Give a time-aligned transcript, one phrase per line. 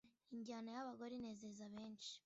[0.35, 2.11] injyana y'abagore inezeza benshi